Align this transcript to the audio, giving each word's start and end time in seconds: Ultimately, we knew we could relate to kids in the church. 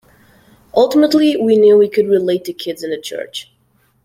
Ultimately, 0.75 1.37
we 1.37 1.57
knew 1.57 1.77
we 1.77 1.87
could 1.87 2.07
relate 2.09 2.43
to 2.45 2.53
kids 2.53 2.81
in 2.81 2.89
the 2.89 2.99
church. 2.99 3.51